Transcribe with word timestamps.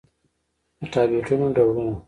د 0.79 0.81
ټابليټنو 0.93 1.47
ډولونه: 1.55 1.93